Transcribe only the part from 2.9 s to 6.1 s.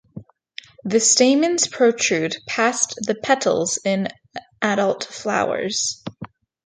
the petals in adult flowers.